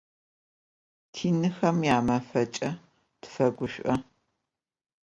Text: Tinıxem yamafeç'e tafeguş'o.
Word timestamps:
Tinıxem 1.13 1.77
yamafeç'e 1.87 2.69
tafeguş'o. 3.21 3.93